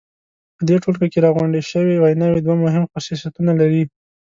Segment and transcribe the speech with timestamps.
[0.57, 3.83] په دې ټولګه کې راغونډې شوې ویناوی دوه مهم خصوصیتونه لري.